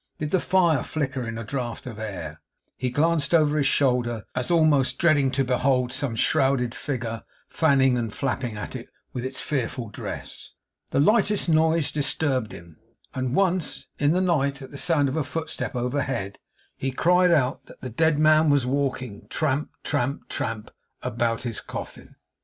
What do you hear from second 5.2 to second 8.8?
to behold some shrouded figure fanning and flapping at